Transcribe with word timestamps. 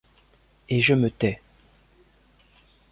Et 0.67 0.81
je 0.81 0.95
me 0.95 1.11
tais. 1.11 1.39